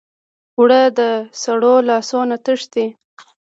[0.57, 0.99] اوړه د
[1.41, 2.85] سړو لاسو نه تښتي